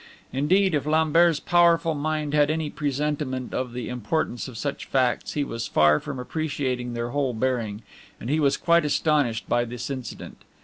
Indeed, 0.33 0.73
if 0.73 0.87
Lambert's 0.87 1.39
powerful 1.39 1.93
mind 1.93 2.33
had 2.33 2.49
any 2.49 2.71
presentiment 2.71 3.53
of 3.53 3.71
the 3.71 3.87
importance 3.87 4.47
of 4.47 4.57
such 4.57 4.85
facts, 4.85 5.33
he 5.33 5.43
was 5.43 5.67
far 5.67 5.99
from 5.99 6.17
appreciating 6.17 6.95
their 6.95 7.09
whole 7.09 7.35
bearing; 7.35 7.83
and 8.19 8.27
he 8.27 8.39
was 8.39 8.57
quite 8.57 8.83
astonished 8.83 9.47
by 9.47 9.63
this 9.63 9.91
incident. 9.91 10.39